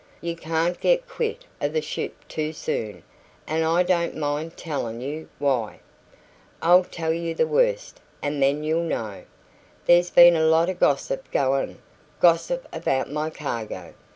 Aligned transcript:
You 0.19 0.35
can't 0.35 0.79
get 0.79 1.07
quit 1.07 1.45
o' 1.61 1.67
the 1.67 1.79
ship 1.79 2.27
too 2.27 2.53
soon, 2.53 3.03
an' 3.45 3.61
I 3.61 3.83
don't 3.83 4.17
mind 4.17 4.57
tellin' 4.57 4.99
you 4.99 5.29
why. 5.37 5.79
I'll 6.59 6.85
tell 6.85 7.13
you 7.13 7.35
the 7.35 7.45
worst, 7.45 7.99
an' 8.19 8.39
then 8.39 8.63
you'll 8.63 8.81
know. 8.81 9.25
There's 9.85 10.09
been 10.09 10.35
a 10.35 10.47
lot 10.47 10.71
o' 10.71 10.73
gossip 10.73 11.29
goin', 11.29 11.77
gossip 12.19 12.67
about 12.73 13.11
my 13.11 13.29
cargo. 13.29 13.93